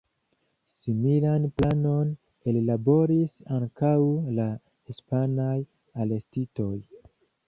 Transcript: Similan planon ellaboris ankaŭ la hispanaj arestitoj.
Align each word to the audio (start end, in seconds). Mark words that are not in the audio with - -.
Similan 0.77 1.43
planon 1.59 2.07
ellaboris 2.51 3.35
ankaŭ 3.57 3.93
la 4.39 4.47
hispanaj 4.53 5.59
arestitoj. 6.05 6.73